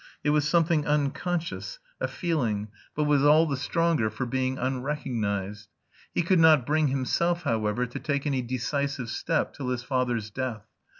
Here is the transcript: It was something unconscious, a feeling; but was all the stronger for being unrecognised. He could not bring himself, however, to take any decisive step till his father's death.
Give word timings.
It 0.23 0.31
was 0.31 0.47
something 0.47 0.87
unconscious, 0.87 1.77
a 1.99 2.07
feeling; 2.07 2.69
but 2.95 3.03
was 3.03 3.23
all 3.23 3.45
the 3.45 3.55
stronger 3.55 4.09
for 4.09 4.25
being 4.25 4.57
unrecognised. 4.57 5.69
He 6.11 6.23
could 6.23 6.39
not 6.39 6.65
bring 6.65 6.87
himself, 6.87 7.43
however, 7.43 7.85
to 7.85 7.99
take 7.99 8.25
any 8.25 8.41
decisive 8.41 9.11
step 9.11 9.53
till 9.53 9.69
his 9.69 9.83
father's 9.83 10.31
death. 10.31 10.65